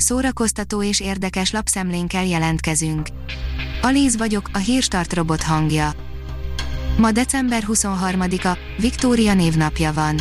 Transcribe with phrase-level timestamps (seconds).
[0.00, 3.08] szórakoztató és érdekes lapszemlénkkel jelentkezünk.
[3.82, 5.92] Alíz vagyok, a hírstart robot hangja.
[6.98, 10.20] Ma december 23-a, Viktória névnapja van.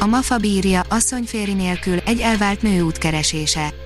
[0.00, 3.83] A Mafa bírja, asszonyféri nélkül, egy elvált nő útkeresése.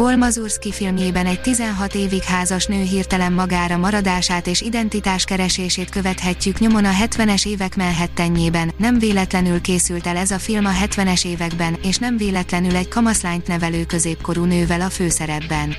[0.00, 6.84] Paul Mazurski filmjében egy 16 évig házas nő hirtelen magára maradását és identitáskeresését követhetjük nyomon
[6.84, 11.96] a 70-es évek Manhattanjében, nem véletlenül készült el ez a film a 70-es években, és
[11.96, 15.74] nem véletlenül egy kamaszlányt nevelő középkorú nővel a főszerepben.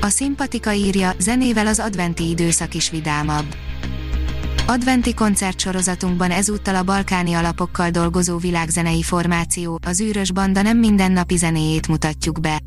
[0.00, 3.67] A szimpatika írja, zenével az adventi időszak is vidámabb.
[4.70, 11.88] Adventi koncertsorozatunkban ezúttal a balkáni alapokkal dolgozó világzenei formáció, az űrös banda nem mindennapi zenéjét
[11.88, 12.60] mutatjuk be.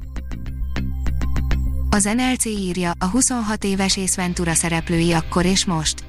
[1.89, 6.03] Az NLC írja, a 26 éves Ace Ventura szereplői akkor és most.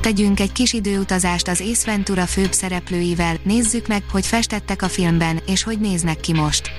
[0.00, 5.40] Tegyünk egy kis időutazást az Ace Ventura főbb szereplőivel, nézzük meg, hogy festettek a filmben,
[5.46, 6.70] és hogy néznek ki most.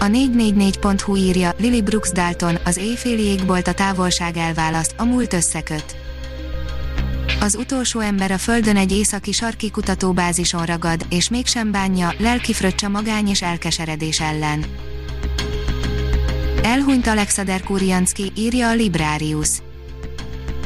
[0.00, 5.96] A 444.hu írja, Lily Brooks Dalton, az éjféli égbolt a távolság elválaszt, a múlt összeköt.
[7.40, 12.88] Az utolsó ember a Földön egy északi sarki kutatóbázison ragad, és mégsem bánja, lelki fröccse
[12.88, 14.64] magány és elkeseredés ellen.
[16.62, 19.50] Elhunyt Alexander Kurjanski, írja a Librarius.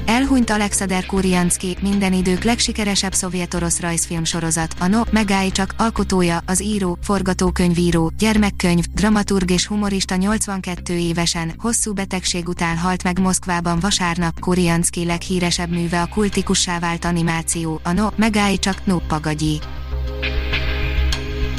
[0.07, 6.63] Elhunyt Alexander Kurjanski, minden idők legsikeresebb szovjet-orosz rajzfilm sorozat, a No, Megállj csak, alkotója, az
[6.63, 14.41] író, forgatókönyvíró, gyermekkönyv, dramaturg és humorista 82 évesen, hosszú betegség után halt meg Moszkvában vasárnap,
[14.41, 19.61] Kurjanski leghíresebb műve a kultikussá vált animáció, a No, Megállj csak, No, Pagagyi.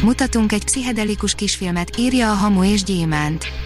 [0.04, 3.63] Mutatunk egy pszichedelikus kisfilmet, írja a Hamu és Gyémánt.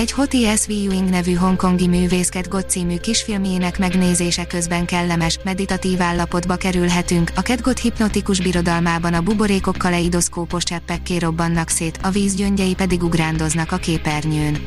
[0.00, 0.66] Egy Hoti S.
[0.66, 7.78] Viewing nevű hongkongi művészket God című kisfilmjének megnézése közben kellemes, meditatív állapotba kerülhetünk, a Kedgot
[7.78, 14.58] hipnotikus birodalmában a buborékok kaleidoszkópos cseppekké robbannak szét, a víz gyöngyei pedig ugrándoznak a képernyőn.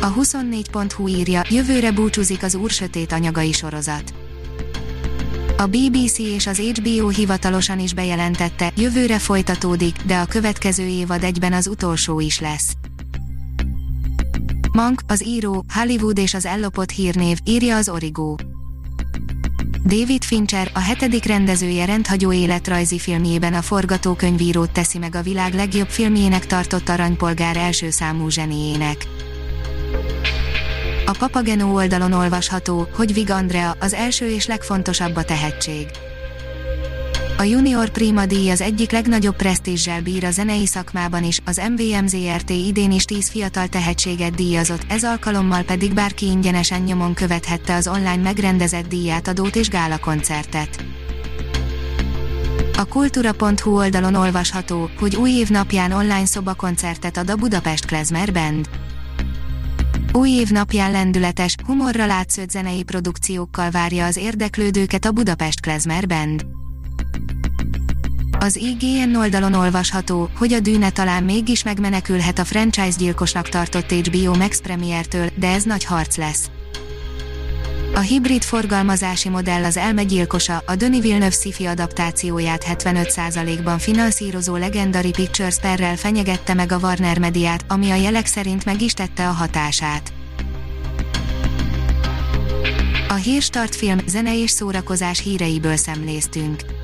[0.00, 4.14] A 24.hu írja, jövőre búcsúzik az Úr Sötét anyagai sorozat.
[5.56, 11.52] A BBC és az HBO hivatalosan is bejelentette, jövőre folytatódik, de a következő évad egyben
[11.52, 12.72] az utolsó is lesz.
[14.74, 18.34] Mank, az író, Hollywood és az ellopott hírnév, írja az Origo.
[19.84, 25.88] David Fincher, a hetedik rendezője rendhagyó életrajzi filmjében a forgatókönyvírót teszi meg a világ legjobb
[25.88, 29.06] filmjének tartott aranypolgár első számú zseniének.
[31.06, 35.86] A Papageno oldalon olvasható, hogy Vig Andrea az első és legfontosabb a tehetség.
[37.36, 42.50] A Junior Prima díj az egyik legnagyobb presztízsel bír a zenei szakmában is, az MVMZRT
[42.50, 48.22] idén is 10 fiatal tehetséget díjazott, ez alkalommal pedig bárki ingyenesen nyomon követhette az online
[48.22, 50.84] megrendezett díjátadót és gálakoncertet.
[52.76, 58.68] A kultúra.hu oldalon olvasható, hogy új év napján online szobakoncertet ad a Budapest Klezmer Band.
[60.12, 66.46] Új év napján lendületes, humorra látszött zenei produkciókkal várja az érdeklődőket a Budapest Klezmer Band.
[68.44, 74.34] Az IGN oldalon olvasható, hogy a dűne talán mégis megmenekülhet a franchise gyilkosnak tartott HBO
[74.34, 76.50] Max premiertől, de ez nagy harc lesz.
[77.94, 85.58] A hibrid forgalmazási modell az elmegyilkosa, a Denis Villeneuve sci adaptációját 75%-ban finanszírozó Legendary Pictures
[85.58, 90.12] perrel fenyegette meg a Warner Mediát, ami a jelek szerint meg is tette a hatását.
[93.08, 96.83] A Hírstart film, zene és szórakozás híreiből szemléztünk.